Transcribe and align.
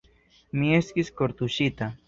Mi 0.61 0.71
estis 0.79 1.13
kortuŝita. 1.21 1.95